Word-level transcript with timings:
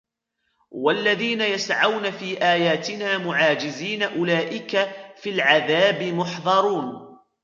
وَالَّذِينَ 0.71 1.41
يَسْعَوْنَ 1.41 2.11
فِي 2.11 2.37
آيَاتِنَا 2.43 3.17
مُعَاجِزِينَ 3.17 4.03
أُولَئِكَ 4.03 4.77
فِي 5.17 5.29
الْعَذَابِ 5.29 6.03
مُحْضَرُونَ 6.03 7.17